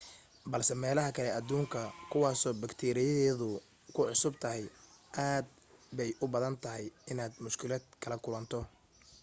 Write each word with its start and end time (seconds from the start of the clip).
balse 0.51 0.73
meelaha 0.83 1.11
kale 1.17 1.29
adduunka 1.39 1.79
kuwaasoo 2.11 2.53
batkeeriyadeedu 2.61 3.47
kugu 3.93 4.03
cusub 4.09 4.33
tahay 4.43 4.63
aad 5.27 5.45
bay 5.97 6.11
u 6.23 6.25
badan 6.33 6.55
tahay 6.63 6.85
inaad 7.11 7.33
mushkilad 7.43 7.83
kala 8.03 8.15
kulanto 8.23 8.59